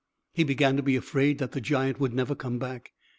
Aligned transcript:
He 0.33 0.43
began 0.43 0.77
to 0.77 0.81
be 0.81 0.95
afraid 0.95 1.37
that 1.37 1.51
the 1.51 1.61
giant 1.61 1.99
would 1.99 2.11
never 2.15 2.33
come 2.33 2.57
back. 2.57 2.93